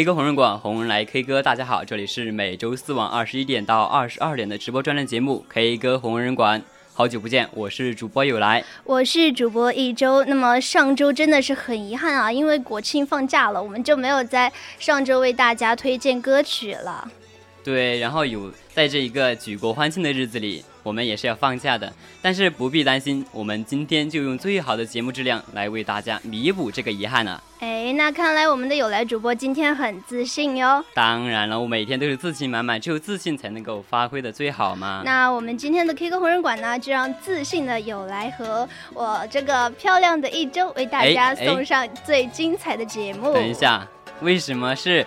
[0.00, 6.62] K 歌红人馆，红人来 K 歌，大家好，这里是每周四晚二十一点到二十二点的直播专栏节目 K 歌红人馆，
[6.94, 10.24] 好久不见，我是主播有来，我是主播一周。
[10.24, 17.06] 那么上周真的是很遗憾啊，因为国庆放假了，我们就没有在上周为大家推荐歌曲了。
[17.62, 20.64] 对，然后有在这一个举国欢庆的日子里。
[20.82, 27.42] 我们也是要放假的，但是不必担心，我们今天就用最好的节目质量来为大家弥补这个遗憾了。
[27.58, 30.82] 哎，那看来我们的有来主播今天很自信哟。
[30.94, 35.02] 当然了，我每天都是自信满满，只有自信才能够发挥的最好嘛。
[35.04, 43.34] 那我们今天的 K 歌红人馆呢，就让自信的有来和我这个漂亮的一周为大家送上最精彩的节目。
[43.34, 43.86] 等一下，
[44.22, 45.06] 为什么是？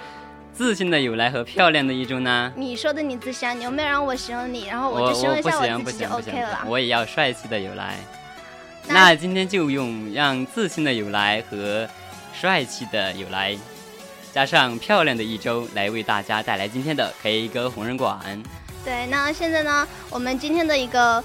[0.55, 2.53] 自信的有来和漂亮的一周呢？
[2.55, 4.67] 你说的你自信，你有没有让我形容你？
[4.67, 6.63] 然后我就形容一下我自己就 OK 了。
[6.67, 7.97] 我也要帅气的有来。
[8.88, 11.88] 那今天就用让自信的有来和
[12.39, 13.57] 帅气的有来，
[14.31, 18.19] 加上漂亮的一周来为大家带来今天的 K 歌红人馆。
[18.85, 21.23] 对，那现在呢，我们今天的一个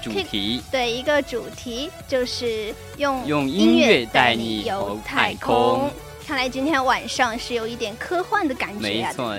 [0.00, 5.90] 主题，对，一个主题就是用用音乐带你游太空。
[6.26, 8.80] 看来今天晚上是有一点科幻的感觉。
[8.80, 9.36] 没错，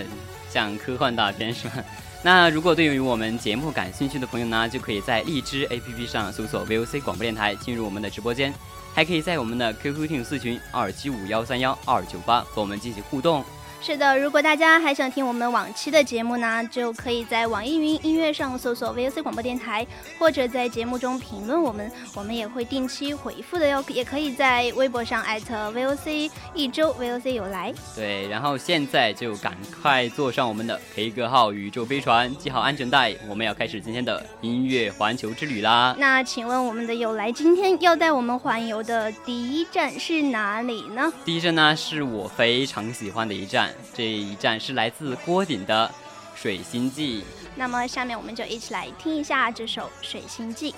[0.50, 1.84] 像科幻大片是吧？
[2.22, 8.54] 那如果对于我们节目感兴趣的朋友呢，就可以在荔枝 APP 上搜索 VOC 广播电台，进入我们的直播间，
[8.94, 13.44] 还可以在我们的 QQ 听友四群二七五幺三幺二九八和我们进行互动。
[13.86, 19.86] 是的，如果大家还想听我们往期的节目呢，就可以在网易云音乐上搜索 VOC 广播电台，
[20.18, 23.84] 或者在节目中评论我们，我们也会定期回复的哟。
[23.90, 27.74] 也可以在微博上艾特 VOC 一周 VOC 有来。
[27.94, 35.94] 对，然后现在就赶快坐上我们的 K 歌号宇宙飞船，系好安全带，我们要开始今天的音乐环球之旅啦。
[36.00, 41.12] 那请问我们的有来今天要带我们环游的第一站是哪里呢？
[41.26, 43.72] 第一站呢是我非常喜欢的一站。
[43.94, 45.89] 这一站是来自郭顶的
[46.41, 47.22] 《水星记》，
[47.56, 50.72] 那么下面我们就一起来听一下这首《水星记》。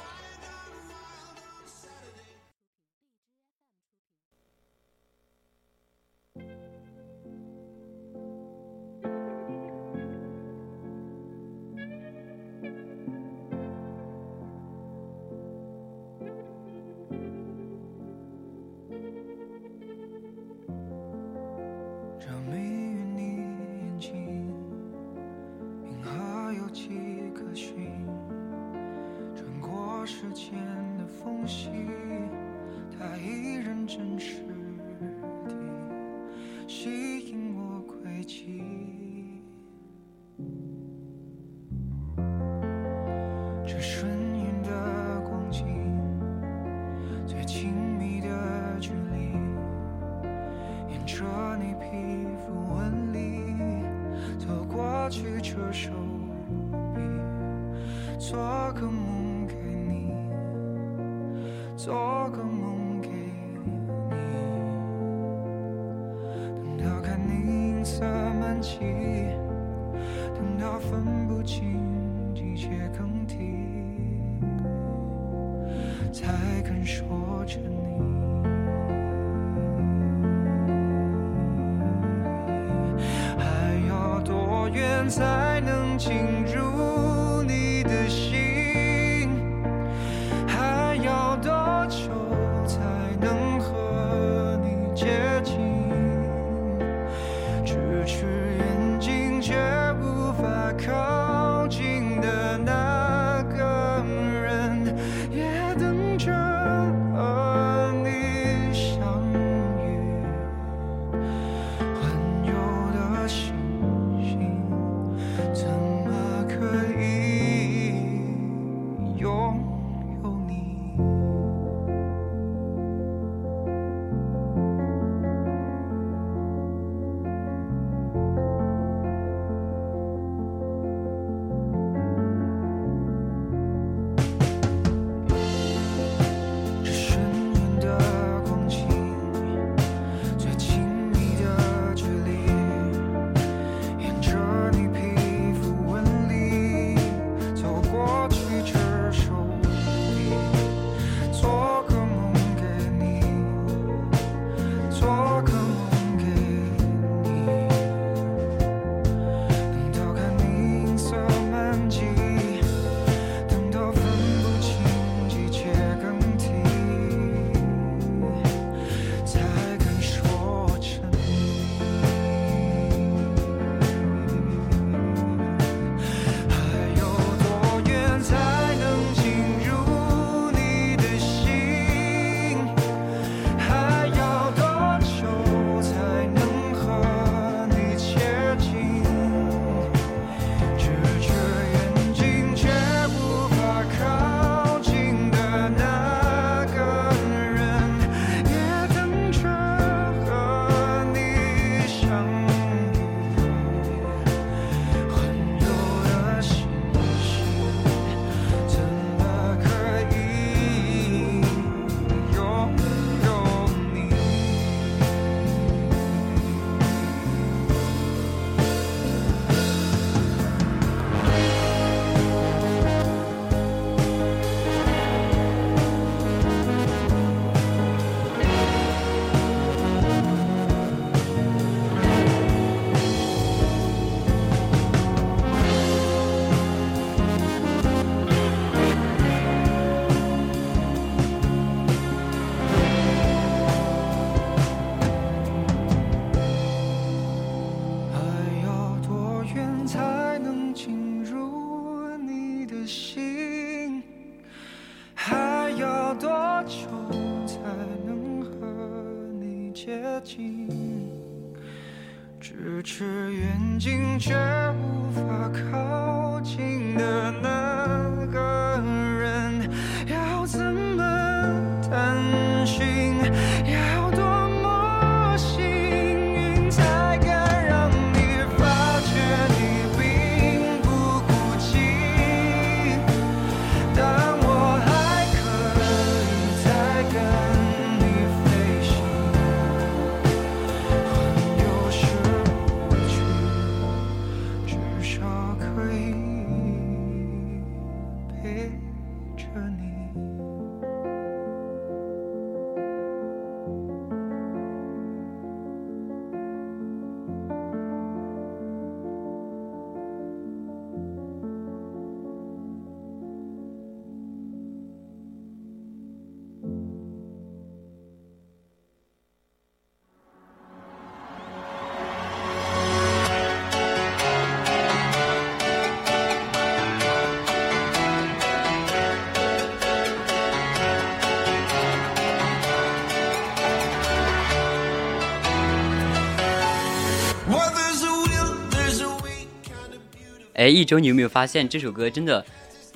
[340.65, 342.43] 哎，一周你有没有发现这首歌真的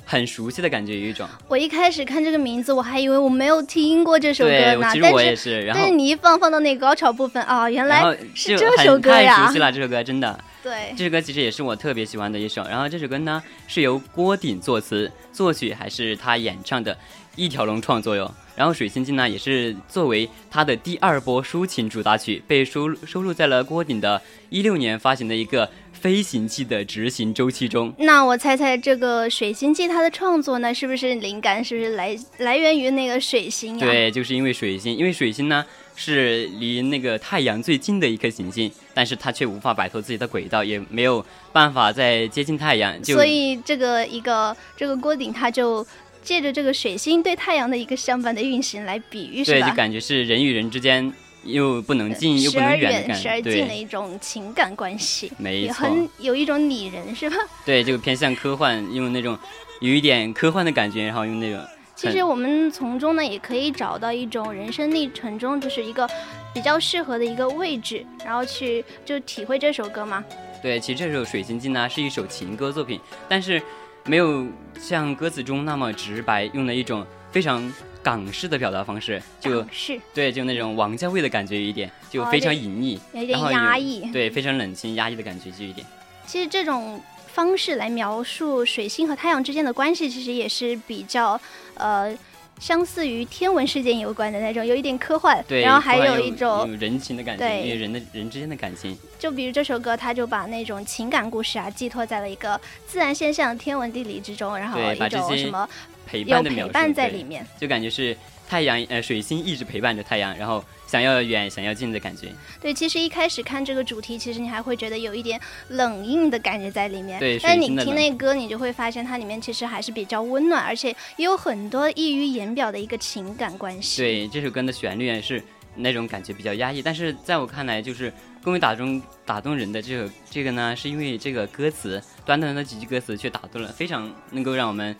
[0.04, 0.98] 很熟悉的感觉？
[0.98, 8.02] 有一种我一开始看这个名字，我还以为我没有听过这首歌对，呢，其实我也是，然后但是你一放放到那个高潮部分啊，原来
[8.34, 9.58] 是这首歌呀太熟悉！
[9.60, 10.36] 了，这首歌真的。
[10.64, 12.64] 对，这首歌其实也是我特别喜欢的一首。
[12.64, 16.98] 然后这首歌呢是由郭顶作词，作曲还是他演唱的，
[17.36, 18.34] 一条龙创作哟。
[18.56, 25.70] 然后《水星记》呢也是作为他的第二波抒情主打曲，被收收录在了郭顶的一六年发行的一个
[26.00, 27.92] 飞行器的执行周期中。
[27.98, 35.64] 那我猜猜这个《水星记》它的创作呢，是不是灵感是不是来来源于那个水星呀？，对，就是因为水星，因为水星呢
[35.94, 45.86] 是离那个太阳最近的一颗行星，但是它却无法摆脱自己的轨道，也没有办法再接近太阳，就所以这个一个这个锅顶它就
[46.22, 51.12] 借着这个水星对太阳的一个相反的运行来比喻，是对，就感觉是人与人之间
[51.44, 57.36] 又不能近又不能远时而近的一种情感关系，也没错很有一种拟人，是吧？
[57.64, 59.38] 对，就偏向科幻，用那种
[59.80, 61.60] 有一点科幻的感觉，然后用那种
[61.96, 66.08] 其实我们从中呢，也可以找到一种人生历程中就是一个
[66.54, 70.24] 比较适合的一个位置，然后去就体会这首歌嘛。
[70.62, 73.60] 对，其实这首《水星镜》呢是一首情歌作品，但是
[74.06, 74.46] 没有
[74.78, 77.70] 像歌词中那么直白，用了一种非常
[78.02, 84.10] 港式的表达方式，就是对，就那种王家卫的感觉有一点，就哦非常对隐秘，有点压抑。
[84.12, 85.86] 对，非常冷清压抑的感觉就有一点。
[86.26, 91.40] 其实这种方式来描述水星和太阳之间的关系，其实也是比较
[91.74, 92.16] 呃
[92.58, 95.42] 相似于天文事件有关的那种，有一点科幻。
[95.48, 98.96] 对，然后还有一种有人情的感觉，对因为人的人之间的感情。
[99.18, 105.68] 就比如这首歌，他就把那种情感故事啊寄托在了一个自然现象、天文地理之中，然后一种什么
[106.10, 107.46] 陪伴的描述，陪伴在里面。
[107.58, 108.16] 就感觉是
[108.48, 112.28] 太阳呃水星一直陪伴着太阳，然后想要远想要近的感觉。
[112.60, 117.20] 对，其实一开始看这个主题，其实你还会觉得有一点冷硬的感觉在里面。
[117.20, 124.02] 对但是你听那歌，你就会发现它里面其实还是比较温暖，而且也有很多溢于言表的一个情感关系。
[124.02, 125.40] 对这首歌的旋律也是
[125.76, 128.12] 那种感觉比较压抑，但是在我看来，就是
[128.42, 134.94] 更为打中打动人的这首这个呢，是因为这个歌词短短的几句歌词却打动了，非常能够让我们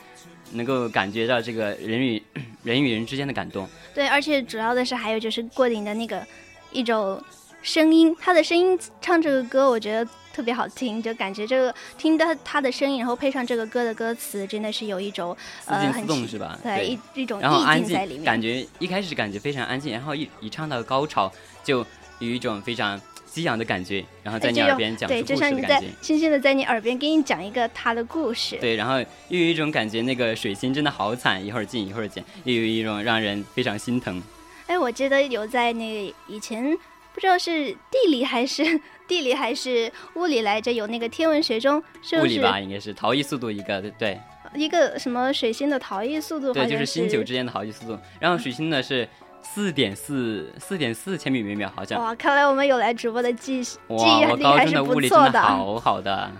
[0.53, 2.23] 能够感觉到这个人与
[2.63, 3.69] 人与人之间的感动。
[3.95, 6.25] 对，而且主要的是还有就是郭顶的那个
[6.73, 7.23] 一种
[7.63, 16.59] 声音，他的声音唱这个歌，我觉得特别好听，就感觉这个听到他的声音，然后配上这个歌的歌词，真的是有一种呃很动是吧？
[16.63, 18.41] 对一一种意境在里面，感。
[18.41, 21.31] 觉一开始感觉非常安静，然后一一唱到高潮，
[21.63, 21.85] 就
[22.21, 25.89] 有一种非常激昂的感觉，然后在你耳边讲述故就像你在事的感觉。
[26.01, 28.57] 轻轻的在你耳边给你讲一个他的故事。
[28.61, 34.23] 对，然后又有一种感觉，那个水星真的好惨，一会儿近一会儿近，又有一种让人非常心疼。
[34.67, 36.77] 哎，我记得有在那个以前
[37.13, 38.63] 不知道是地理还是
[39.09, 44.21] 地理还是物理来着，有那个天文学中是物理吧，应该是逃逸速度一个，对
[44.55, 46.53] 一个什么水星的逃逸速度？
[46.53, 47.99] 对，就是星球之间的逃逸速度。
[48.19, 49.09] 然后水星呢是
[49.43, 52.03] 四点四四点四千米每秒，好像。
[52.03, 56.31] 哇，看来我们有来直播的记记，忆我高中力还是不的物理真错的好好的。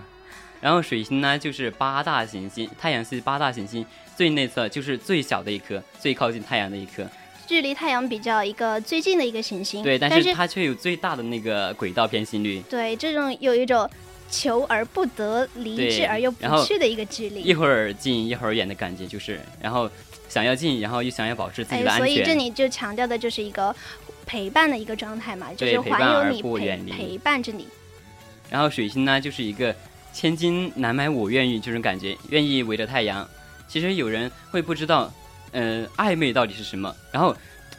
[0.59, 7.05] 然后水星呢，就是八大行星，太阳系八大行星最内侧就是最小的一颗，最靠近太阳的一颗。
[7.47, 9.83] 距离太阳比较一个最近的一个行星。
[9.83, 12.61] 对，但但是它却有最大的那个轨道偏心率。
[12.69, 13.89] 对这种有一种
[14.29, 17.53] 求而不得、离对之而又不去的一个距离一。
[17.53, 19.89] 会儿近一会儿远的感觉，就是，然后
[20.31, 22.33] 想要进，然后又想要保持自己的哎，安所以这。
[22.35, 23.75] 里就强调的就是一个
[24.25, 27.67] 陪伴的一个状态嘛，就是环游你陪伴着你。
[28.49, 29.75] 然后水星呢，就是一个
[30.13, 33.27] 千金难买我愿意这种感觉，愿意围着太阳。
[33.67, 35.11] 其实有人会不知道，
[35.51, 36.95] 呃，暧昧到底是什么。
[37.11, 37.35] 然后，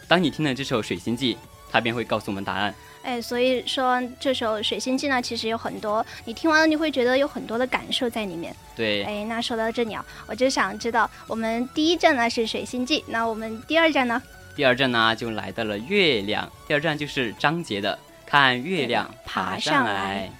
[0.06, 1.35] 当你听了这首《水星记》，
[1.71, 2.75] 它便会告诉我们答案。
[3.02, 8.54] 哎，所以说这首《水星记》呢，其实有很多，你听完了你会觉得有很多的感受在里面。
[8.76, 14.23] 对，哎，那说到这里啊，我就想知道，我们第一站呢是《水星记》，那我们第二站呢？
[14.54, 20.30] 第二站呢就来到了月亮，第二站就是张杰的《看月亮爬上来》。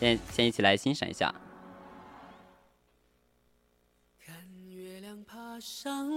[0.00, 1.32] 先先一起来欣赏一下。
[4.26, 4.34] 看
[4.68, 6.16] 月亮爬上来，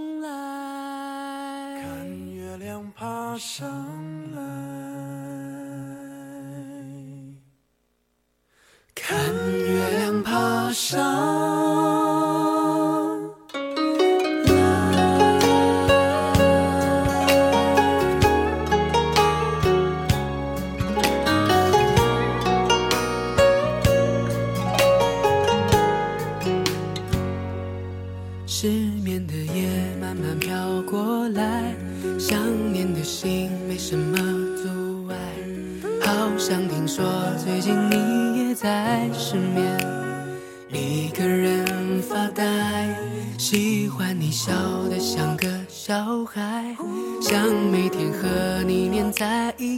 [1.86, 3.64] 看月亮爬上
[4.34, 4.40] 来，
[8.92, 11.55] 看月亮爬上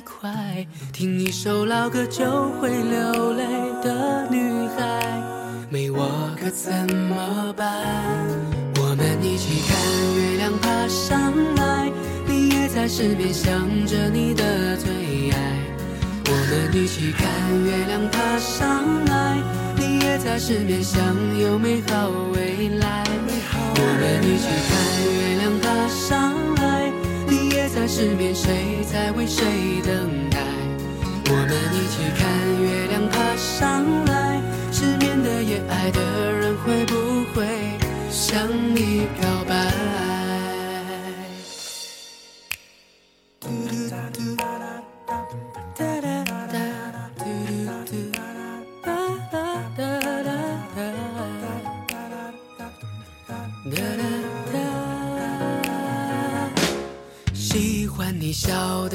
[0.08, 3.44] 快，听一首老歌就会流泪
[3.82, 5.22] 的女孩，
[5.68, 7.66] 没我可怎么办？
[8.80, 9.76] 我们一起看
[10.16, 11.92] 月亮爬上来，
[12.26, 13.52] 你也在失眠想
[13.86, 14.90] 着你的最
[15.30, 15.36] 爱。
[16.24, 17.28] 我们一起看
[17.64, 19.36] 月亮爬上来，
[19.76, 20.98] 你也在失眠想
[21.38, 23.04] 有美好未来。
[23.80, 24.74] 我们一起看
[25.14, 26.57] 月亮爬上来，
[27.78, 29.44] 在失眠，谁在为谁
[29.86, 30.38] 等待？
[31.30, 32.28] 我们一起看
[32.60, 34.42] 月亮爬上来，
[34.72, 37.46] 失眠的夜，爱的人会不会
[38.10, 40.07] 向你告白？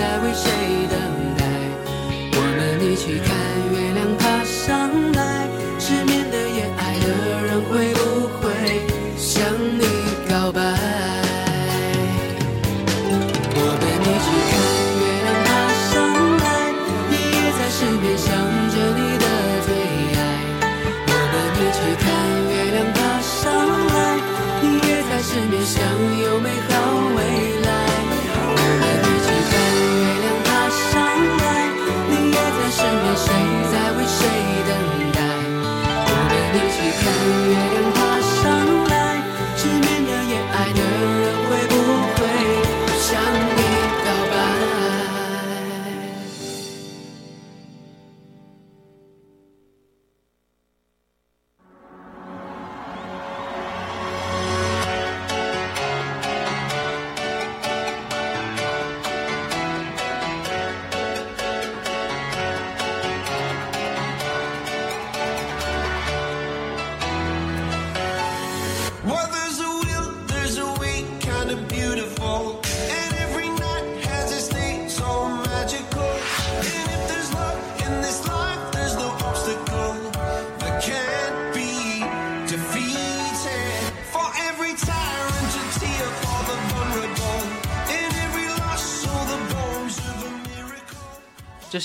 [0.00, 1.09] 在为谁等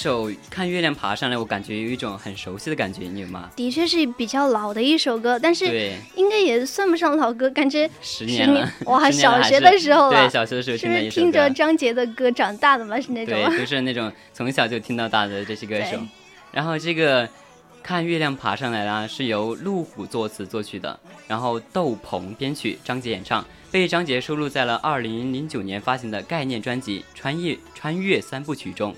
[0.06, 3.50] 首《看月亮爬上来》，我感觉有一种很熟悉的感觉，你有吗？
[3.56, 13.02] 的确是比较老的一首歌，但是，应该也算不上老歌，感觉十年了， 哇，小学的时候了，对，小学的时候是听的一首不是听着，张杰的歌长大的嘛？
[13.02, 15.98] 是那种对，就是那种从小就听到大的这些歌手。
[16.52, 17.28] 然后这个
[17.82, 23.44] 《看月亮爬上来》啦，是由陆虎作词作曲的，然后窦鹏编曲，张杰演唱。
[23.72, 28.96] 被张杰收录在了2009年发行的概念专辑《穿越穿越三部曲》中。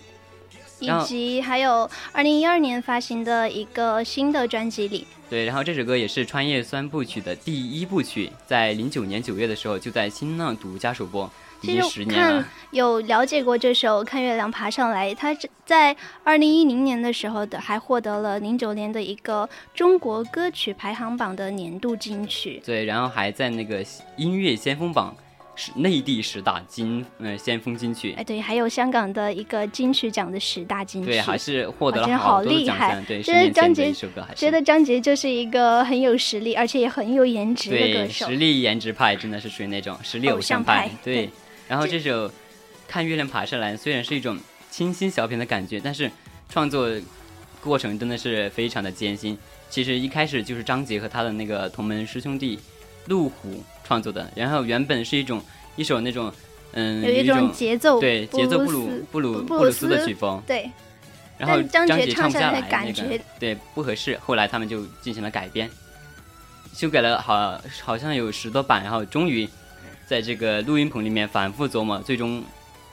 [0.79, 5.07] 以及还有二零一二年发行的一个新的专辑里。
[5.29, 11.29] 对，然后这首歌也是《穿越三部曲》的第一部曲，在零九年九月的时候就在新浪独家首播，
[11.61, 12.47] 已经十年了。
[12.71, 15.35] 有了解过这首《看月亮爬上来》，它
[15.65, 22.61] 在二零一零年的时候的还获得了零九年的一个中国歌曲排行榜的年度金曲。
[22.65, 23.83] 对，然后还在那个
[24.15, 25.13] 音乐先锋榜。
[25.57, 33.03] 是内地十大金呃先锋金曲，哎对，还有香港的一个金曲奖的十大金曲，对，还是获得了好多奖项。
[33.05, 33.91] 对，觉得张杰，
[34.25, 38.27] 还觉得张杰就是一个很有实力，而且也很有颜值的歌手。
[38.27, 40.89] 实力颜值派真的是属于那种实力偶像派。
[41.03, 41.27] 对，
[41.67, 42.29] 然后这首
[42.87, 44.37] 《看月亮爬上来》虽然是一种
[44.69, 46.11] 清新小品的感觉，但是
[46.47, 46.87] 创作
[47.59, 49.35] 过程真的是非常的艰辛。
[49.71, 52.59] 其实一开始就是张杰和他的那个同门师兄弟
[53.07, 55.41] 陆虎创作的，然后原本是一种。
[55.79, 56.33] 一首那种，
[56.71, 60.67] 嗯，有一种节奏，对，节奏布鲁布鲁布鲁斯的曲风，对。
[61.37, 64.17] 然后张杰唱不下来，感觉对不合适。
[64.25, 65.69] 后来他们就进行了改编，
[66.73, 69.47] 修改了好好像有十多版，然后终于
[70.07, 72.43] 在这个录音棚里面反复琢磨，最终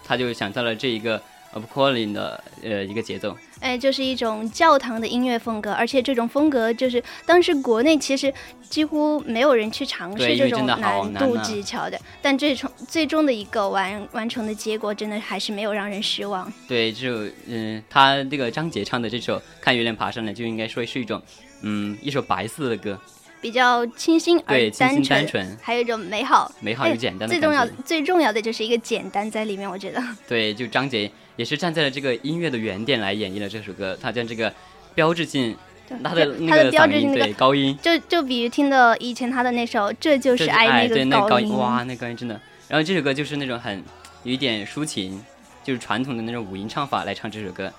[0.04, 1.18] 他就想到了这一个。
[1.54, 8.34] Of calling 的呃一个节奏，哎，就是一种教堂的音乐风格，而且这种风格就是当时国内其实
[8.68, 16.52] 几乎没有人去尝试这种难度技巧的，但最终最终的一个完完成的结果，真的还是没有让人失望。
[16.66, 21.22] 对，就嗯，他这个张杰唱的这首《看月亮爬上来》，就应该说是一种
[21.62, 23.00] 嗯一首白色的歌。
[23.40, 27.34] 比较清新而单纯，还有一种美好、美好又简单的。
[27.34, 30.02] 最重要、最重要的就是一个简单在里面，我觉得。
[30.26, 34.52] 对，就张杰也是站在了这个音乐的原点来演绎了这首歌，他将这个
[34.94, 35.56] 标志性，
[36.02, 42.40] 他的那个标志性对高音，就就比如听的以前他的那首《这就是爱》那个高音，哇，那高音真的。
[42.68, 43.82] 然后这首歌就是那种很
[44.22, 45.22] 有一点抒情，
[45.62, 47.72] 就是传统的那种五音唱法来唱这首歌，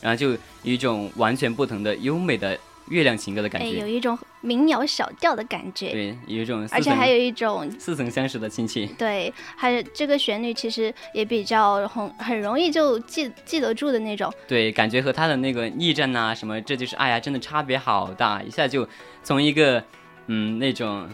[0.00, 2.58] 然后就有一种完全不同的优美的。
[2.92, 8.86] 月亮情歌的感觉，有一种民谣小调的感觉，对，有一种，而且还有一种似曾相识的亲切。
[8.98, 14.32] 对，还有这个旋律其实也比较很很容易就记记得住的那种。
[14.46, 18.86] 对，感觉和他的那个逆战呐什么，这就是爱呀，真的差别好大，一下就
[19.22, 19.82] 从一个
[20.26, 21.08] 嗯那种。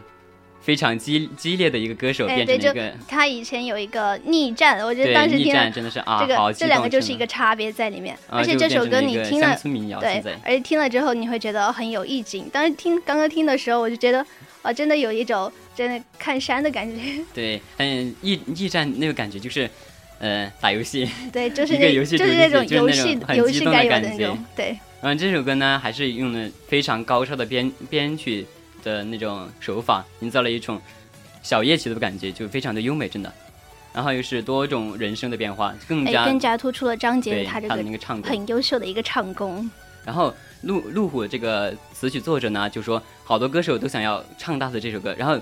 [0.60, 8.16] 非常激激烈的一个歌手变成一个，他以前有一个逆战，我觉得当时听真的是啊，这个这两个就是一个差别在里面。
[8.28, 9.58] 而且这首歌你听了，
[10.00, 12.48] 对，而且听了之后你会觉得很有意境。
[12.52, 14.24] 当时听刚刚听的时候，我就觉得
[14.60, 17.24] 啊，真的有一种真的看山的感觉。
[17.32, 19.70] 对，嗯，逆逆战那个感觉就是，
[20.18, 24.76] 呃，打游戏，对，就是 那个游戏，就是那种游戏游戏该有的那种，对。
[25.00, 28.44] 嗯，这首歌呢，还是用了非常高超的编编曲。
[28.82, 30.80] 的那种手法，营造了一种
[31.42, 33.32] 小夜曲的感觉，就非常的优美，真的。
[33.92, 39.68] 然后又是多种人声的变化，更加更加突出了张杰他这个那个唱很优秀的一个唱功。
[40.04, 45.40] 然后陆路虎这个词曲作者呢，就说好多歌手都想要唱大的这首歌，然后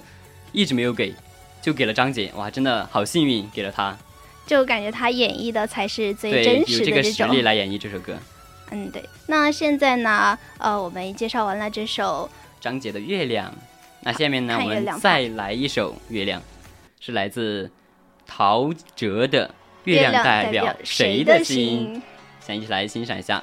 [0.52, 1.12] 一直没有给，
[1.60, 2.32] 就给了张杰。
[2.36, 3.96] 哇，真的好幸运，给了他。
[4.46, 6.78] 就感觉他演绎的才是最真实的这种。
[6.78, 8.14] 有这个实力来演绎这首歌。
[8.70, 9.04] 嗯，对。
[9.26, 10.38] 那现在呢？
[10.58, 12.30] 呃，我们介绍完了这首。
[12.60, 13.52] 张杰的月亮，
[14.02, 16.40] 那下面呢，我们再来一首《月亮》，
[17.00, 17.70] 是来自
[18.26, 19.48] 陶喆的
[19.84, 22.02] 《月亮代表谁的心》，
[22.46, 23.42] 想一起来欣赏一下。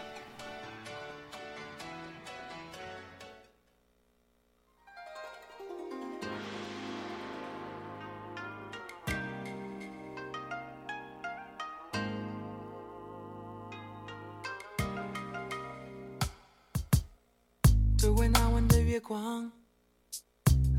[19.03, 19.51] 光，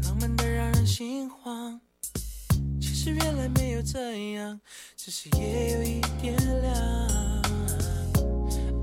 [0.02, 1.78] 浪漫的让人心慌。
[2.80, 4.58] 其实原来没有这样，
[4.96, 6.74] 只是夜有一点亮。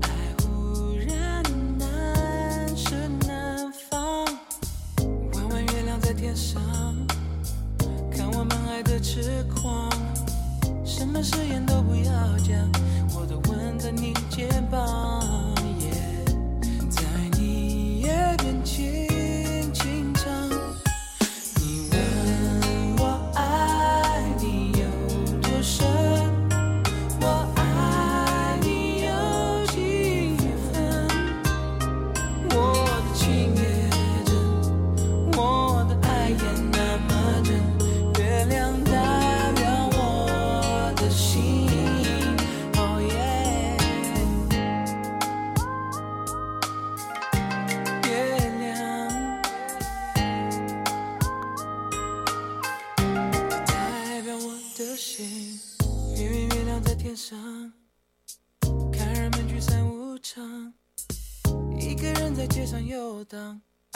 [0.02, 1.42] 爱忽然
[1.76, 2.94] 难舍
[3.26, 4.24] 难放，
[5.34, 6.62] 弯弯月亮在天上，
[8.12, 9.90] 看我们爱的痴狂。
[10.84, 12.70] 什么誓言都不要讲，
[13.16, 15.52] 我都吻在你肩膀，
[16.88, 17.02] 在
[17.36, 19.11] 你耳边轻。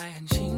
[0.07, 0.56] 爱很轻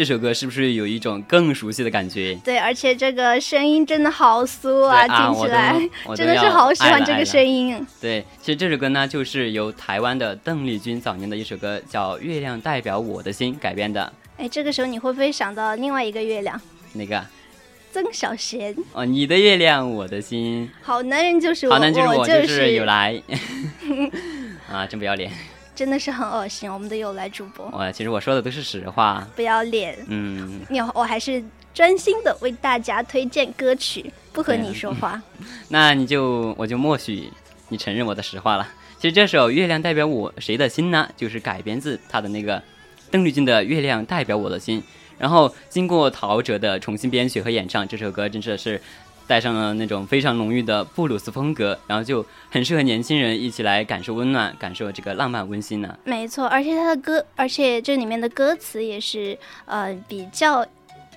[0.00, 2.34] 这首歌是不是有一种更熟悉的感觉？
[2.42, 5.78] 对，而且这个声音真的好酥啊，啊听起来
[6.16, 7.86] 真的是好喜欢这个声音。
[8.00, 14.10] 对，其实这首歌呢，就是由台湾的邓丽君早年的一首歌叫《月亮代表我的心》改编的。
[14.38, 16.58] 哎，这个时候你会不会想到另外一个月亮？
[16.94, 17.22] 哪个
[17.92, 23.22] 曾小贤，哦，你的月亮我的心，好男人就是我，好男就是我，就就是有来
[24.66, 25.30] 啊，真不要脸！
[25.74, 26.70] 真的是很恶心。
[26.72, 29.26] 我们的有来主播我其实我说的都是实话。
[29.34, 35.22] 不要脸，嗯，你我还是专心的为大家推荐歌曲，不和你说话。
[35.68, 37.30] 那你就我就默许
[37.68, 38.68] 你承认我的实话了。
[38.98, 42.62] 其实这首《月亮代表我谁的心》呢，就是改编自他的那个
[43.10, 44.78] 邓丽君的《月亮代表我的心》，
[45.16, 48.78] 然后经过陶喆的重新编曲和演唱，这首歌真的是
[49.30, 55.96] 带上了那种非常浓郁的布鲁斯风格，然后就很适合年轻人一起来感受温暖，感受这个浪漫温馨呢。
[56.02, 60.66] 没错，而且他的歌，而且这里面的歌词也是呃比较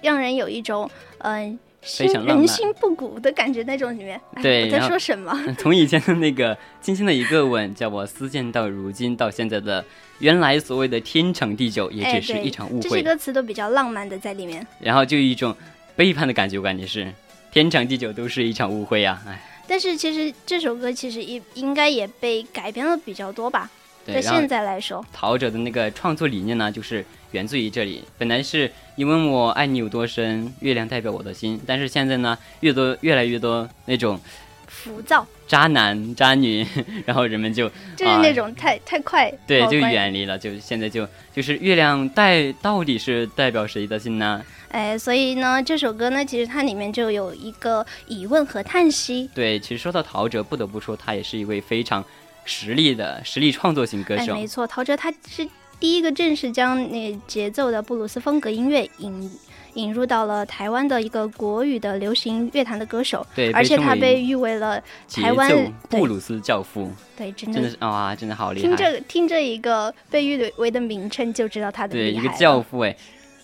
[0.04, 1.58] 让人有一种嗯。
[1.86, 5.38] 非常人心不古的感觉，那种里面， 对我在说什么？
[5.60, 9.84] 从以前的那个轻轻的一个吻，叫我思念到如今，到现在的
[10.20, 13.04] 原来所谓的天长地久，也只是一场误会这些。
[13.04, 14.66] 歌词都比较浪漫的在里面。
[14.80, 15.54] 然后就有一种
[15.94, 17.14] 背叛的感觉，我感觉是
[17.54, 19.22] 天长地久都是一场误会啊！
[19.28, 23.70] 哎，但是其实这首歌其实也应该也被改编了比较多吧，
[24.04, 28.04] 对，现在来说，陶喆的那个创作理念呢，就是源自于这里。
[28.18, 34.20] 本来是你问我爱你有多深，月亮代表我的心，但是现在呢，越多越来越多那种
[34.68, 36.66] 浮躁渣男渣女，
[37.06, 44.44] 然后人们就就是那种太、太快，对就远离了，就现在就就是月亮代到底是代表谁的心呢？
[44.74, 49.30] 哎，所以呢，这首歌呢，其实它里面就有一个疑问和叹息。
[49.36, 52.04] 对，其实说到陶喆，不得不说他也是一位非常
[52.44, 54.34] 实力的实力创作型歌哎，手。
[54.34, 55.48] 没错，陶喆他是
[55.80, 59.32] 第一个正式将那节奏的布鲁斯风格音乐引
[59.76, 68.78] 引入到了台湾的一个国语的流行乐坛的歌手，对，而且他被誉为了台湾布鲁斯教父，对，真真的的是哇，真的好厉害听害。
[68.78, 72.98] 这听这一个被誉为的名称就知道他的对，一个厉害教父哎。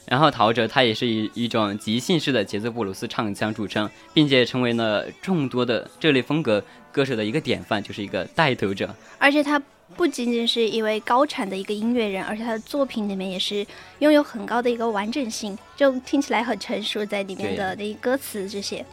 [0.10, 8.94] 然后陶喆他也是以一种即兴式的节奏布鲁斯唱腔著称，并且成为了众多的这类风格歌手的一个典范，就是一个带头者。
[9.20, 9.62] 而且他
[9.96, 13.66] 不仅仅是一位高产的一个音乐人，而且他的作品里面也是
[14.00, 18.84] 拥有很高的一个完整性，就听起来很成熟，在里面的那些歌词这些，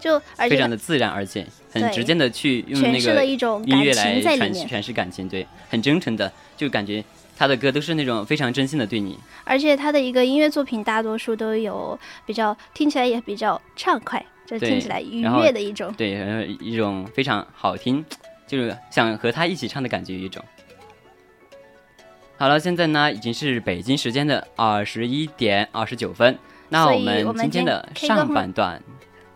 [0.00, 7.04] 就而且非常的自然，而且很直接的去用那诠释了个一种音乐来感情在里面诠释诠释感情，对，很真诚的，就感觉
[7.42, 9.18] 他的歌都是那种非常真心的对你。
[9.42, 15.92] 而且他的一个音乐作品大多数都有比较听起来也比较畅快，就听起来愉悦的一种。
[15.94, 18.04] 对，然后一种非常好听，
[18.46, 20.40] 就是想和他一起唱的感觉一种。
[22.36, 28.80] 好了，现在呢已经是北京时间的二十一点二十九分，那我们今天的上半段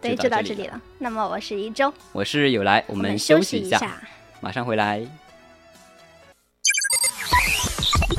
[0.01, 0.81] 对，就就到这里了。
[1.01, 4.01] 那么我是一周，我是有来，我我们休息下，一下。
[4.40, 5.05] 马上回来。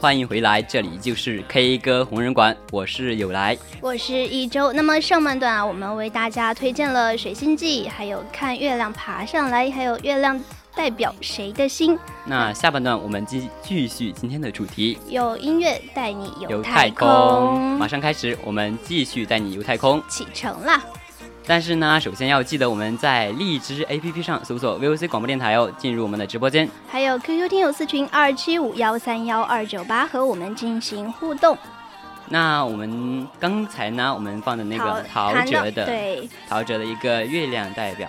[0.00, 3.56] 欢迎回来，这里就是 K 歌红人馆，我是有来。
[3.80, 4.72] 我是一周。
[4.72, 10.40] 那么上半段啊，我们为大家推荐了《水星记》，还有看月亮爬上来，还有月亮
[10.74, 20.02] 代表谁的心，那下半段我们继继续今天的主题，有音乐带你游太空，马上开始，我们继续带你游太空。
[20.08, 20.82] 启程啦！
[21.46, 26.68] 但是呢，首先要记得我们在荔枝 APP 上搜索 VOC 广播电台哦，进入我们的直播间。
[26.88, 31.56] 还有 QQ 听友四群二七五幺三幺二九八和我们进行互动。
[32.30, 38.08] 那我们刚才呢，我们放的那个陶喆的对，陶喆的一个月亮代表。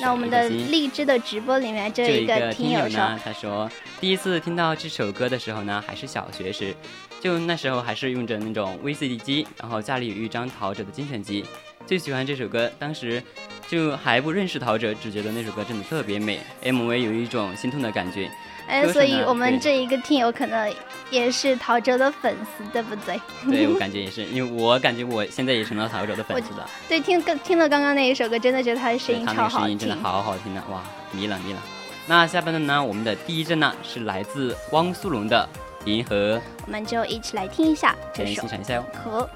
[0.00, 6.74] 那我们的荔枝的直播里面就就有一个个听友呢，他说第一次听到这首歌的时候呢，还是小学时，
[7.20, 11.44] 就那时候还是用着那种 VCD 机，然后家里有一张陶喆的精选集，
[11.86, 12.70] 最喜欢这首歌。
[12.78, 13.22] 当时
[13.68, 18.30] 就还不认识陶喆，只觉得那首歌真的特别美，MV 有一种心痛的感觉。
[18.68, 20.72] 哎，所以我们这一个听友可能
[21.10, 23.20] 也是陶喆的粉丝，对不对？
[23.50, 29.96] 对我感觉 也是，因为我感觉我现在也成了陶喆的粉丝了，对，听刚听了刚刚那一首歌，真的觉得他的声音超好听声音真的。
[29.96, 31.60] 好好听啊，哇，迷了迷了。
[32.06, 35.48] 那下半段呢，我们的第一站呢是来自汪苏泷的
[35.88, 38.84] 《银河我们就一起来听一下》，这先首欣赏一下哟。
[38.98, 39.28] 《河》。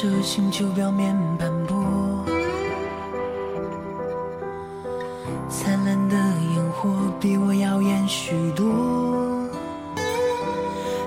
[0.00, 2.24] 射星球表面斑驳，
[5.48, 6.14] 灿烂的
[6.54, 8.64] 烟火比我耀眼许多。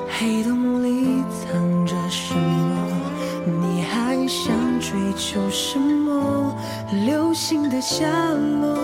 [0.09, 2.91] 黑洞里藏着什么？
[3.61, 6.53] 你还想追求什么？
[7.05, 8.05] 流星的下
[8.59, 8.77] 落，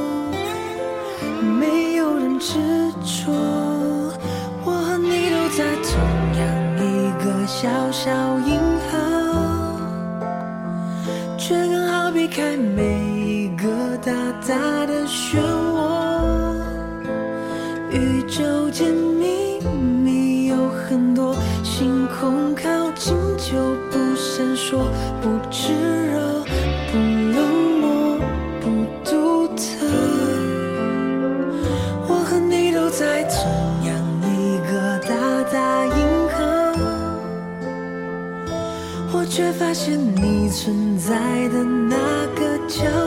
[1.60, 2.54] 没有人执
[3.04, 3.34] 着。
[4.64, 6.00] 我和你都在同
[6.40, 6.48] 样
[6.80, 8.10] 一个小小
[12.38, 12.84] 开每
[13.16, 14.14] 一个大
[14.48, 15.40] 大的漩
[15.74, 16.54] 涡
[17.90, 19.60] 宇宙间秘
[20.04, 23.58] 密有很多星空靠近就
[23.90, 24.86] 不闪烁
[25.20, 26.46] 不炽热
[26.92, 27.40] 不冷
[27.82, 28.20] 漠
[28.62, 29.88] 不独特
[32.08, 33.50] 我和你都在同
[33.88, 35.98] 样一个大大银
[36.30, 36.38] 河
[39.12, 41.16] 我却发现你存在
[41.50, 42.07] 的那
[42.68, 43.07] 就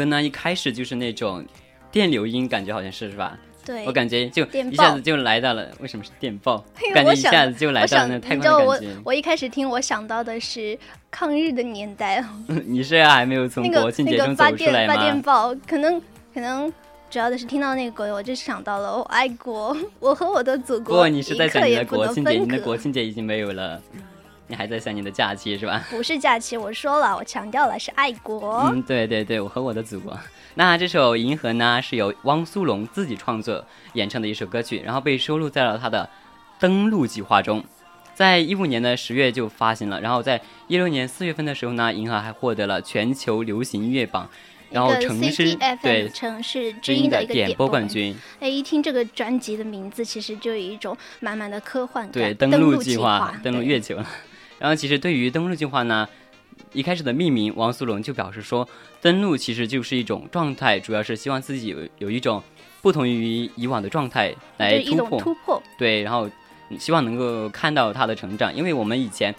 [0.00, 1.44] 歌呢，一开始就是那种
[1.92, 3.38] 电流音，感觉好像是是吧？
[3.66, 6.88] 对，我感觉就一下子就来到了，为什么是电爆因？
[6.88, 9.00] 为感觉一下子就来到了那个太你知道我空的感觉。
[9.04, 10.76] 我一开始听，我想到的是
[11.10, 12.24] 抗日的年代，
[12.66, 15.22] 你是还没有从国庆节那个发中走出来电发电？
[15.22, 16.00] 报，可能
[16.32, 16.72] 可能
[17.10, 22.76] 主要的是听到那个歌，我就想到了我爱国，我和我的祖国不，你是在讲你的国庆节，你的国。
[22.78, 23.80] 庆节已经没有了，
[24.50, 25.86] 你还在想你的假期是吧？
[25.88, 28.68] 不是假期，我说了，我强调了是爱国。
[28.72, 30.18] 嗯，对对对，我和我的祖国。
[30.54, 36.02] 那这首《银河》呢，是由汪苏泷自己创作演唱的一首歌曲，然后被收录在了他的
[36.60, 37.62] 《登陆计划》中。
[38.12, 44.28] 在一五年的十月就发行了，然后在一六年四月份的时候呢，银河还获得了全球流行音乐榜，
[44.70, 47.88] 然后城市对城市之音音的一个点播冠冠。
[47.88, 52.12] 军，哎，一听这个专辑的名字，其实就有一种满满的科幻感。
[52.12, 54.06] 对，登登陆计计划，登陆月球了。
[54.60, 56.08] 然后其实对于登陆计划呢，
[56.72, 58.68] 一开始的命名，王苏泷就表示说，
[59.00, 62.42] 登陆其实就是一种状态，主要是希望自己有有一种
[62.82, 65.62] 不同于以往的状态来突破，突破。
[65.78, 66.30] 对，然后
[66.78, 69.34] 希望能够看到他的成长，因为我们以前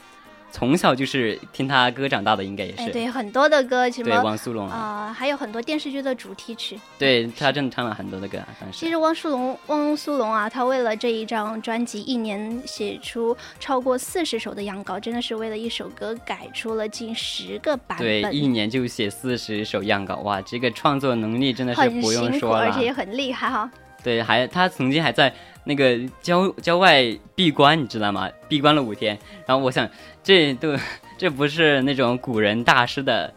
[0.52, 2.82] 从小就是听他歌长大的，应该也是。
[2.82, 6.80] 哎，对，很多的歌，什对汪苏泷啊，啊、还有很多电视剧的主题曲。
[6.98, 22.82] 对他真的唱了很多的歌啊，当时其实汪苏泷，汪苏泷啊，他为了这一张专辑，一年写出超过四十首的样稿，真的是为了一首歌改出了近十个版本对本，一年就写四十首样稿，哇，这个创作能力真的是很不用说了而且。
[22.82, 23.72] 也很厉害哈。
[24.04, 25.34] 对，还他曾经还在
[25.64, 27.04] 那个郊郊外
[27.36, 28.30] 闭关，你知道吗？
[28.48, 29.18] 闭关了五天。
[29.46, 29.90] 然后我想，
[30.24, 30.76] 这都
[31.18, 33.34] 这不是那种古人大师的，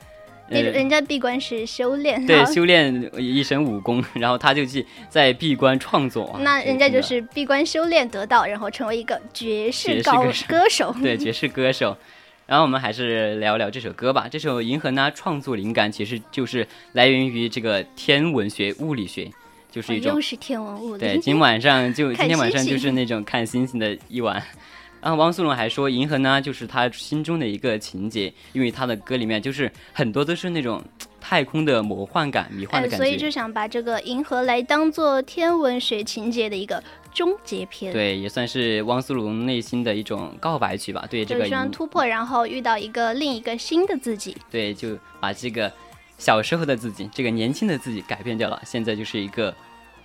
[0.48, 6.38] 呃人、人家闭关是修炼，对修炼一身武功，然后他就去在闭关创作。
[6.40, 10.96] 那人家就是闭关修炼得道，然后成为一个绝世高歌手 歌手。
[11.02, 11.96] 对绝世歌手。
[12.46, 14.28] 然后我们还是聊聊这首歌吧。
[14.30, 19.30] 这首《银河》呢，创作灵感其实就是来源于这个天文学、物理学，
[19.74, 21.00] 就是一种哦又是天文物理。
[21.00, 24.40] 对，今晚上就 今天晚上就是那种看星星的一晚。
[25.00, 30.82] 然后汪苏泷还说，银河呢就是他心中的一个情节，因为他的歌里面就是很多都是那种
[31.20, 33.04] 太空的魔幻感、迷幻哎，的感觉。
[33.04, 41.04] 所以就想把这个银河来当做天文学情节的一个终结篇。，对，也算是汪苏泷内心的一种告白曲吧。
[41.10, 44.34] 对这个突破，然后遇到一个另一个新的自己。
[44.50, 45.70] 对，就把这个
[46.16, 49.54] 小时候的自己，这个年轻的自己改变掉了，现在就是一个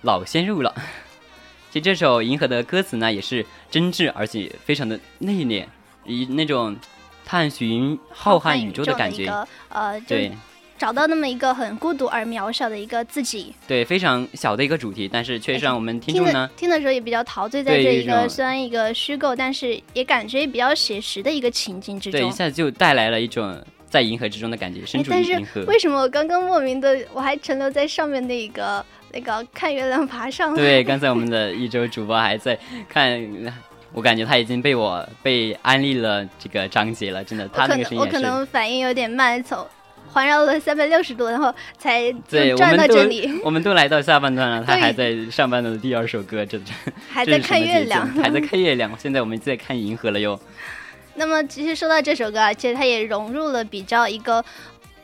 [0.02, 0.74] 老鲜肉了。
[1.70, 5.64] 其实这首《银河》的歌词呢，也是真挚而且非常的内敛，
[6.04, 6.76] 以那种
[7.24, 9.32] 探寻浩瀚宇宙的感觉。
[9.68, 10.32] 呃，对
[10.76, 13.54] 找到那么一个很孤独而渺小的一个自己。
[13.68, 22.30] 对，非常小的一个主题，但是却是让我们听众呢，听的时候也比较陶醉在这一个虽然一个虚构，但是也感觉比较写实的一个情境之中对，一。
[22.32, 25.62] 下子就带来了一种在银河之中的感觉，身处银河。
[25.66, 28.82] 为什么我刚刚莫名的我还停留在上面那个
[29.12, 30.56] 那个看月亮爬上来？
[30.56, 32.56] 对，刚才我们的一周主播还在
[32.88, 33.20] 看，
[33.92, 38.20] 我感觉他已经被我被安利了这个章节了，真的，我他可能我可那个声音也是。
[38.22, 39.66] 能反应有点慢，从
[40.12, 42.12] 环绕了三百六十度，然后才
[42.56, 46.72] 转到这里，我们都来到下半段了，他还在上半段的第二首歌，这这
[47.08, 48.06] 还在看月亮。
[48.10, 48.92] 还在看月亮。
[48.96, 50.38] 现在我们在看银河了哟。
[51.20, 54.42] 那么其实说到这首歌啊，其实它也融入了比较一个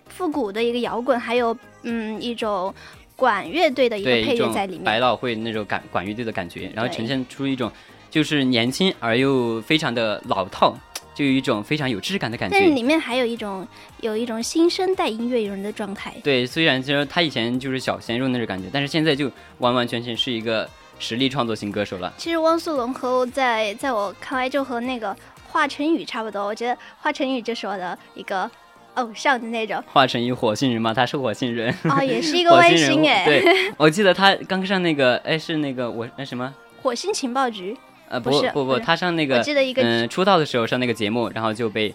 [0.08, 2.74] 复古的一个摇滚，还有嗯一种
[3.14, 4.84] 管乐队的一个，配乐在里面。
[4.84, 7.70] 百老汇那种感管乐队的感觉，然后呈现出一种
[8.10, 10.74] 就是年轻而又非常的老套，
[11.14, 12.56] 就有一种非常有质感的感觉。
[12.58, 13.68] 但是里面还有一种
[14.00, 16.14] 有一种新生代音乐人的状态。
[16.24, 20.66] 对，虽然就是他以前就是小鲜肉那种感觉，但是现在就完完全全是一个
[20.98, 22.14] 实力创作型歌手了。
[22.16, 25.14] 其实汪苏泷和我在在我看来就和那个
[25.50, 28.50] 华晨宇差不多，我觉得华晨宇就是我的一个
[28.94, 29.82] 偶像的那种。
[29.86, 31.74] 华晨宇火星人嘛，他是火星人。
[31.84, 33.24] 哦，也是一个 外星人。
[33.24, 37.76] 对，我记得他刚上那个，哎，是那个我那什么，火星情报局，
[38.08, 41.94] 呃，不是不不他上那个我记得一个嗯，出道的时候上那个节目，然后就被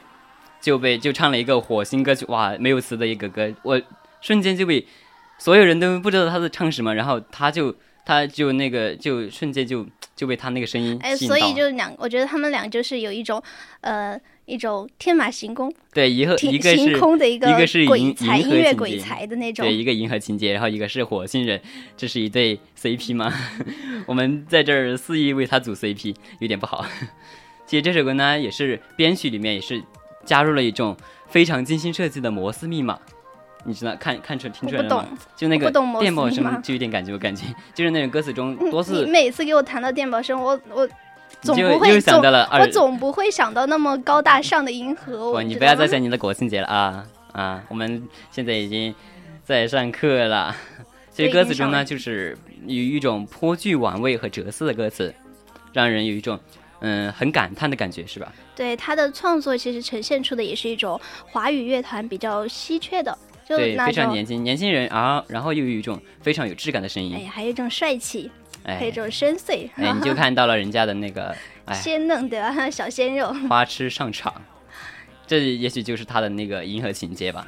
[0.60, 3.82] 就被就唱了一个火星歌曲，哇，没有词的一个歌，我
[4.22, 4.86] 瞬间就被
[5.38, 7.74] 所有人都不知道他在唱什么，然后他就
[8.06, 9.86] 他就那个就瞬间就
[10.16, 11.38] 就被他那个声音哎，所。
[11.38, 13.42] 以就两，我觉得他们俩就是有一种
[13.82, 19.74] 呃一种天马行空、对，一个一个是空的一个一个是鬼银才银音乐鬼才的那种对，。
[19.74, 21.60] 一个银河情节，然后一个是火星人，
[21.96, 23.34] 这是一对 CP 吗？
[24.08, 26.86] 我们在这儿肆意为他组 CP，有点不好。
[27.66, 29.82] 其实这首歌呢，也是编曲里面也是
[30.26, 30.98] 加入了一种
[31.28, 33.00] 非常精心设计的摩斯密码。
[33.64, 35.18] 你知道看看出听出来了吗我不懂？
[35.36, 37.46] 就那个电报声就有点感觉，我感觉
[37.76, 40.88] 就是那种歌词中多次你每次给我谈到电报声，我我
[41.42, 45.32] 总不会总想到了我总不会想到那么高大上的银河。
[45.32, 47.64] 不， 我你不要再想你的国庆节了啊啊！
[47.70, 48.94] 我们现在已经
[49.44, 50.56] 在上课了。
[51.14, 55.14] 所以歌词中呢，就是有一种颇具玩味和哲思的歌词，
[55.74, 56.40] 让人有一种
[56.80, 58.32] 嗯很感叹的感觉，是吧？
[58.56, 61.00] 对他的创作，其实呈现出的也是一种
[61.30, 63.18] 华语乐团比较稀缺的，
[63.48, 68.32] 就对，非常年轻，年轻人啊，然后又有一种非常有质感的声音，哎，还有一种帅气，
[68.64, 71.36] 还有一哎种深邃，哎，你就看到了人家的那个
[71.66, 73.34] 哎鲜嫩的 小鲜肉。
[73.50, 74.34] 花痴上场，
[75.28, 77.48] 这也许就是他的那个银河情节吧。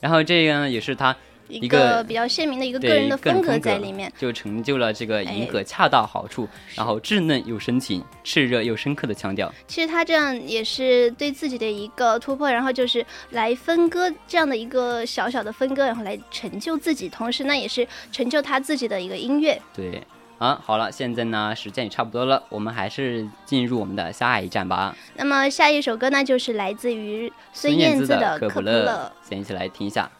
[0.00, 1.16] 然后这个呢，也是他
[1.48, 9.52] 一个比较鲜明的一个个人的风格在里面就成就了这个银河恰到好处然后稚嫩又深情炽热又深刻的腔调。
[9.66, 19.60] 其实他这样也是对自己的一个突破然后就是来分割这样的一个小小的分割然后来成就自己同时呢也是成就他自己的一个音乐。
[19.74, 20.02] 对
[20.38, 30.10] 啊好了现在呢时间也差不多了我们还是进入我们的下一站吧那么下一首歌呢就是来自于孙燕姿的可乐先一起来听一下。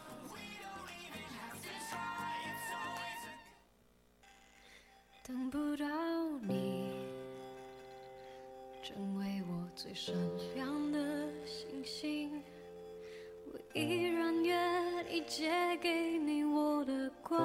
[15.11, 15.51] 你借
[15.81, 17.39] 给你我的光，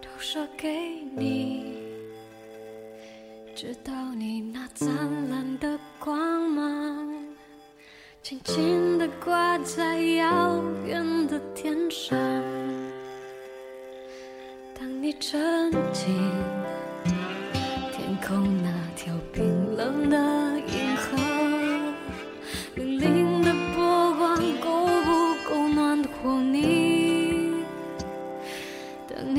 [0.00, 0.68] 都说给
[1.16, 1.82] 你，
[3.54, 4.88] 直到你那灿
[5.28, 7.26] 烂的光芒，
[8.22, 12.18] 静静地挂在遥远的天上。
[14.78, 16.14] 当你沉浸
[17.92, 18.63] 天空。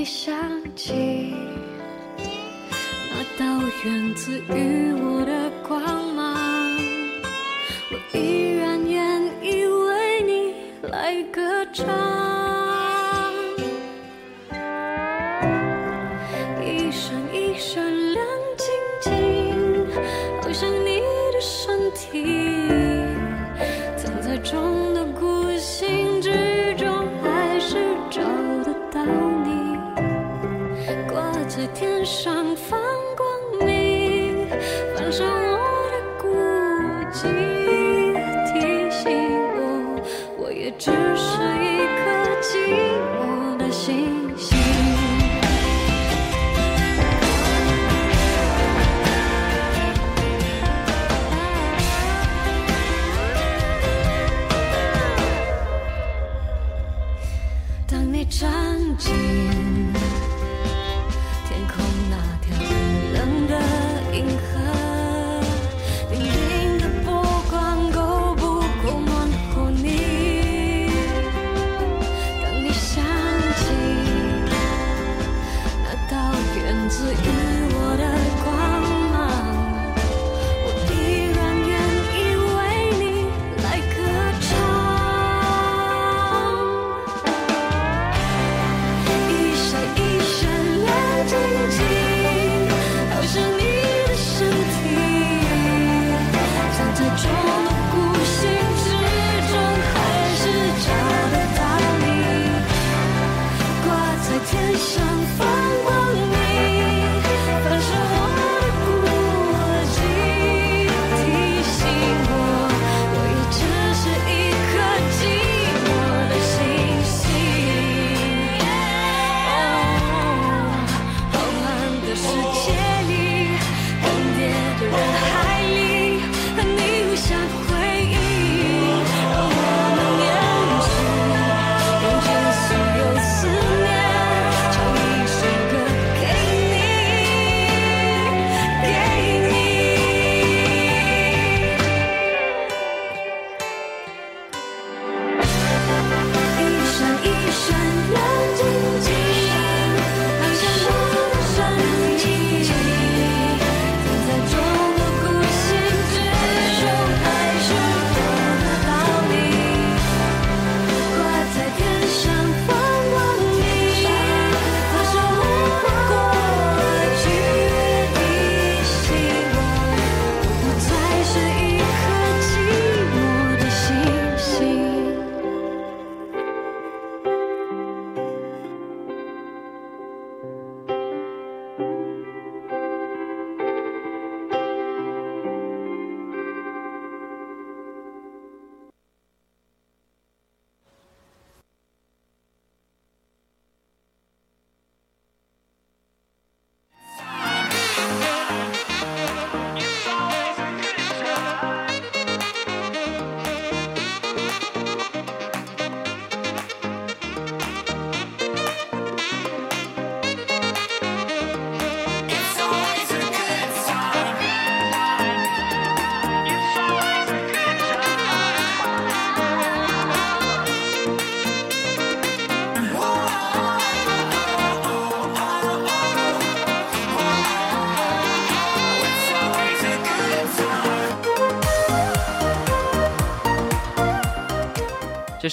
[0.05, 0.35] 想
[0.75, 1.33] 起
[3.09, 5.81] 那道源自于我的光
[6.13, 6.37] 芒
[7.89, 12.34] 我依然愿意为你来歌唱。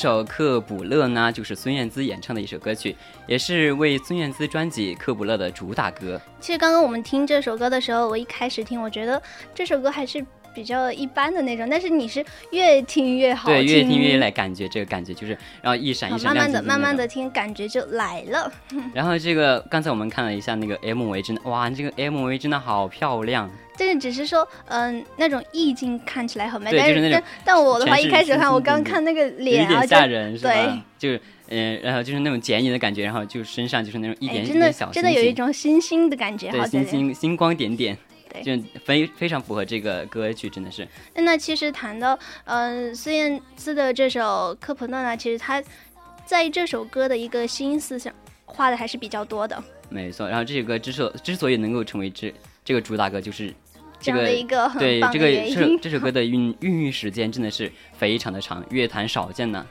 [0.03, 2.97] 首克卜勒》呢，就是孙燕姿演唱的一首歌曲，
[3.29, 6.21] 也是为孙燕姿专辑《克卜勒》的主打歌。
[6.41, 9.23] 其实刚刚我们听这首歌的时候，我一开始听，我觉得
[9.55, 18.53] 这首歌还是比较一般的那种，但是你是越听越好对，越听越来感觉这个感觉就是，然后一闪一好闪慢慢的、慢慢的听，感觉就来了。
[18.93, 23.51] 然后这个刚才我们看了一下那个 MV，真的哇，这个 MV 真的好漂亮。
[23.79, 30.83] 但是只是说，嗯、那种意境看起来很美，对但就是但但我的话，一开始看我刚看那个脸啊，一点吓人 是吧对？
[30.99, 37.97] 就是嗯、然后就是那种剪影的感觉，然后就身上就是那种一哎，点、点小星星，真的有一种星星的感觉，对好在星星星光点点，
[38.33, 40.87] 对就非非常符合这个歌曲，真的是。
[41.15, 45.63] 那其实谈到呃孙燕姿的这首《科普勒》呢，其实她
[46.25, 48.13] 在这首歌的一个心思上
[48.47, 52.33] 花的还是比较多的，没错，然后这首歌之所之所以能够成为这
[52.65, 53.53] 这个主打歌，就是
[54.01, 55.79] 这样的一个很对这个这首。
[55.79, 59.67] 这首歌的孕孕育时间真的是非常的长，乐坛少见呢。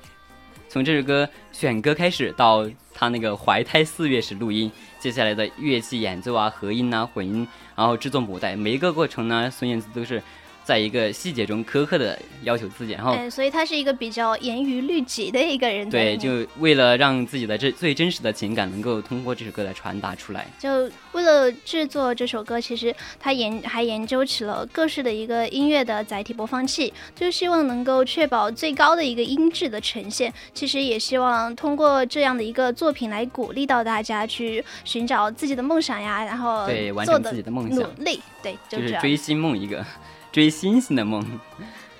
[0.72, 7.45] 从这首歌选歌开始到他那个怀胎四月时录音，接下来的乐器演奏啊、合音啊、混音，
[7.76, 10.24] 然后制作母带，每一个过程呢，孙燕姿都是
[10.64, 20.47] 在一个细节中苛刻的要求自己，然后哎，所以他是一个比较严于律己的一个人对，就为了让自己的这最真实的情感能够通过这首歌来传达出来。
[20.59, 30.34] 就为了制作这首歌，其实他研还研究起了各式的一个音乐的载体播放器，就希望能够确保最高的一个音质的呈现。
[30.53, 38.55] 其实也希望通过这样的一个作品来鼓励到大家去寻找自己的梦想呀，然后对完成自己的梦想努力，对。
[38.70, 39.86] 就是追星梦一个，
[40.32, 41.25] 追星星的梦。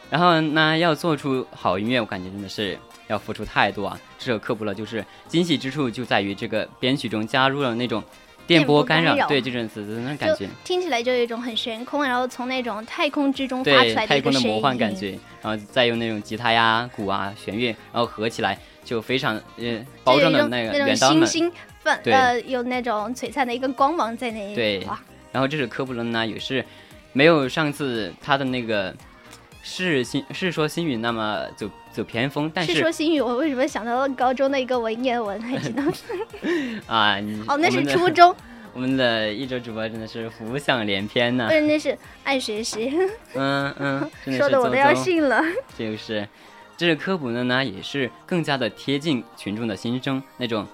[0.10, 2.78] 然后呢，要做出好音乐，我感觉真的是
[3.08, 3.98] 要付出太多啊。
[4.20, 8.04] 这首《科普勒》就是惊喜之处就在于这个编曲中加入了那种
[8.46, 20.94] 电波干扰，干扰对，这种滋滋那种感觉，听起来就有一种很悬空，然后从那种太空之中发出来的声音，太空的魔幻感觉，然后再用那种吉他呀、鼓啊、弦乐，然后合起来就非常呃包装的那个那。
[20.94, 21.52] 种星星
[22.04, 24.86] 呃有那种璀璨的一个光芒在那里，对，
[25.32, 26.66] 然后这首科普勒呢，也是
[27.14, 28.94] 没有上次他的那个
[29.64, 35.40] 是星是说星云那么走走偏锋，但是说星宇，我为什么想到了高中的一个文言文？
[35.42, 35.94] 还记得吗？
[36.88, 38.34] 啊，你哦，那是初中，
[38.74, 42.92] 我们的一周主播真的是浮想联翩呐、不是那是爱学习，
[43.36, 45.44] 嗯 嗯，说的我都要信了。
[45.78, 46.28] 就是，
[46.78, 50.66] 这是科普的呢，也是更加的贴近群众的心声，那种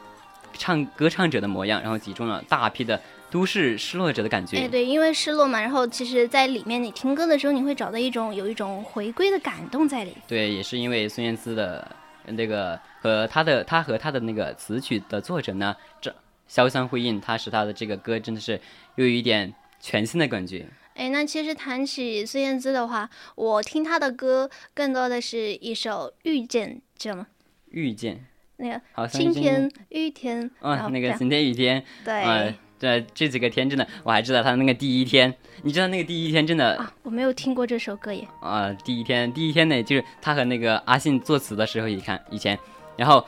[0.54, 4.58] 唱歌唱者的模样，然后集中了大批的都市失落者的感觉。
[4.58, 10.16] 哎，对，因为失落嘛，然后其实，在里面你听歌的时候，你会找到一种有一种回归的感动在里。
[10.28, 16.14] 对，也是因为孙燕姿的呃那个和她的她和她的那个词曲的作者呢，这
[16.48, 18.60] 相相辉映，它使她的这个歌真的是
[18.96, 20.66] 又有一点全新的感觉。
[20.96, 27.28] 哎，那其实谈起孙燕姿的话，我听她的歌更多的是一首《遇见》，知道吗？
[27.70, 28.26] 遇见
[28.56, 32.22] 那个好像晴天、雨天，然啊，后这样那个晴天雨天，对。
[32.22, 38.28] 啊，这这几个天真的，我还知道他那个第一天，你知道那个第一天真的啊，我没有听过这首歌耶。
[38.42, 42.58] 啊、第一天第一天呢，就是他和那个阿信作词的时候，一看以前，
[42.96, 43.26] 然后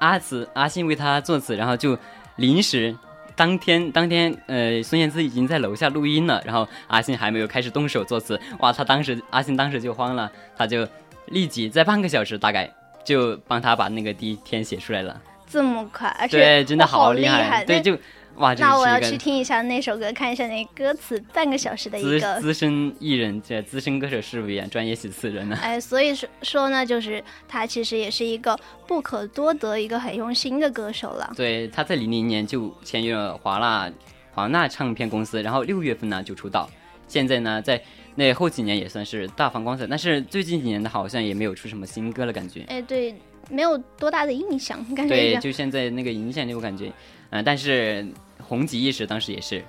[0.00, 1.98] 阿词阿信为他作词，然后就
[2.36, 2.96] 临时。
[3.36, 10.86] 当天，当天，呃，孙燕姿已经在楼下录音了，然后阿信还没有开始动手作词，哇，他当时阿信当时就慌了，他就
[11.26, 12.72] 立即在半个小时大概
[13.04, 17.64] 就帮他把那个第一天写出来了，这么快，而且对，真的好厉害。
[17.64, 17.98] 对，就
[18.36, 22.40] 哇，那我要去听一下那首歌，看一下那歌词，半个小时的一个。
[22.40, 25.56] 资深艺人，这资深歌手是不一样，专业写词人呢。
[25.62, 31.32] 哎，所以说说呢，就是他其实也是一个不可多得、一个很用心的歌手了。
[31.36, 33.92] 对，他在零零年就签约了华纳
[34.32, 36.68] 华纳唱片公司，然后六月份呢就出道，
[37.06, 37.80] 现在呢在
[38.16, 42.64] 那后几年也算是大放光彩，但是最近几年的好像也没有出什么新歌了，感觉。
[42.68, 43.14] 哎，对，
[43.48, 46.92] 没有多大的印象，感觉对，就现在那个影响力，我感觉，
[47.34, 48.06] 嗯、但是
[48.40, 49.62] 红极一时，当时也是。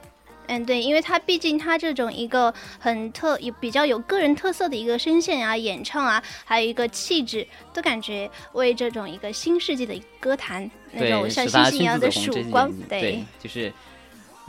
[0.48, 13.74] 嗯，对，因为他毕竟他这种一个很特、有比较有个人特色的一个声线啊、演唱啊，还有一个气质，都感觉为这种一个新世纪的歌坛那，种像星星一样的曙光，对对，就是，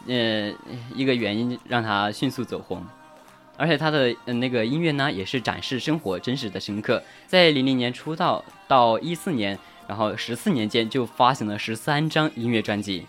[0.07, 0.53] 呃，
[0.95, 2.85] 一个原因让他迅速走红，
[3.57, 7.03] 而且他的、呃、那个音乐呢，也是展示生活真实的深刻。
[7.27, 9.59] 在零零年出道到一四年，
[9.89, 13.07] 然后十四年间就发行了十三张音乐专辑，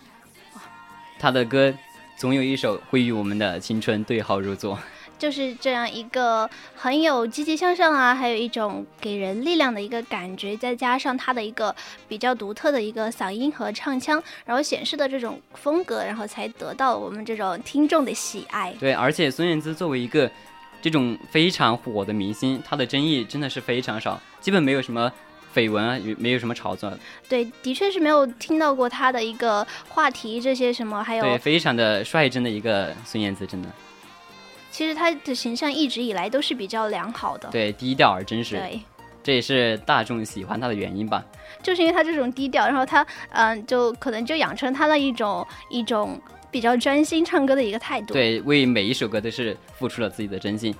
[1.18, 1.74] 他的歌
[2.16, 4.78] 总有一首会与我们的青春对号入座。
[5.18, 11.74] 就是这样一个很有积极向上啊，还有一种给人力量的一个感觉，再加上他的一个
[12.06, 18.72] 比较独特的一个嗓音和唱腔，然后显示的这种风格，然后才得到我们这种听众的喜爱。
[18.78, 20.30] 对，而且孙燕姿作为一个
[20.80, 25.12] 这种非常火的明星，她的争议真的是非常少，基本没有什么
[25.54, 26.92] 绯闻啊，有没有什么炒作？
[27.28, 33.68] 对，的确是没有听到过他的一个话题，这些什么，还有对，非常的率真的一个孙燕姿，真的。
[34.70, 37.48] 其实他的形象一直以来都是比较良好的。
[37.50, 38.56] 对，低调而真实。
[38.56, 38.80] 对，
[39.22, 41.24] 这也是大众喜欢他的原因吧。
[41.62, 46.20] 就是因为他这种低调，然后他嗯、就可能就养成他的一种一种
[46.50, 48.14] 比较专心唱歌的一个态度。
[48.14, 50.72] 对，为每一首歌都是付出了自己的真心，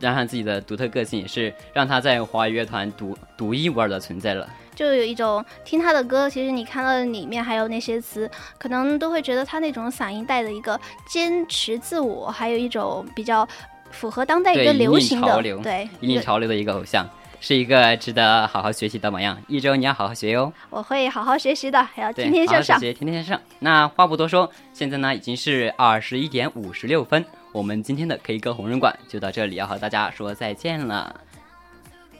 [0.00, 4.48] 让他自己的独特个性也是让他在华语乐团独独一无二的存在了。
[4.74, 10.78] 就有一种听他的歌，其实你看到里面还有那些词，可能都会觉得他那种嗓音带的一个
[11.08, 13.48] 坚持自我，还有一种比较
[13.90, 17.08] 符合当代一，个流行的潮流，对引领潮流的一个偶像，
[17.40, 19.38] 是一个值得好好学习的榜样。
[19.48, 20.52] 一周你要好好学哟。
[20.68, 22.74] 我会好好学习的，还要，天天向上。
[22.74, 23.40] 好好学习，天天向上。
[23.60, 27.24] 那话不多说，现在呢已经是二十一点五十六分，
[27.56, 31.22] 我们今天的 K 歌红人馆就到这里，要和大家说再见了。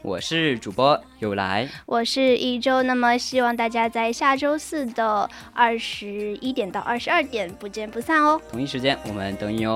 [0.01, 8.41] 我是主播有来，我是一周，那么希望大家在下周四的二十一点到二十二点不见不散哦。
[8.49, 9.75] 同一时间我们等你哦。